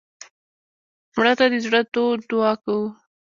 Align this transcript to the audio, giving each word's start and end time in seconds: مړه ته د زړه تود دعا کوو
مړه 1.15 1.33
ته 1.39 1.45
د 1.51 1.55
زړه 1.65 1.81
تود 1.93 2.19
دعا 2.29 2.53
کوو 2.63 2.87